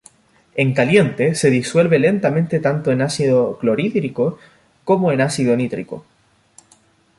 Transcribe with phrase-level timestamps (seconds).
[0.55, 4.39] En caliente, se disuelve lentamente tanto en ácido clorhídrico
[4.83, 6.03] como en ácido nítrico.